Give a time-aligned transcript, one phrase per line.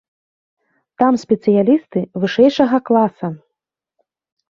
[1.01, 3.27] Там спецыялісты вышэйшага класа.